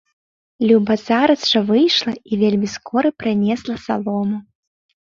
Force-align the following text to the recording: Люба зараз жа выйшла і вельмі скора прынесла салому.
Люба 0.69 0.95
зараз 1.09 1.45
жа 1.51 1.61
выйшла 1.69 2.13
і 2.17 2.33
вельмі 2.45 2.67
скора 2.77 3.07
прынесла 3.23 3.75
салому. 3.89 4.47